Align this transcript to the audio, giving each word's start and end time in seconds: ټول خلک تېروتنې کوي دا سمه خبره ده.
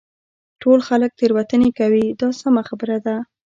ټول 0.61 0.79
خلک 0.87 1.11
تېروتنې 1.19 1.69
کوي 1.79 2.05
دا 2.21 2.29
سمه 2.41 2.61
خبره 2.69 2.97
ده. 3.05 3.15